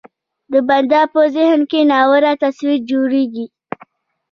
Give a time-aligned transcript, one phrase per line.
[0.51, 3.45] د بنده په ذهن کې ناوړه تصویر جوړېږي.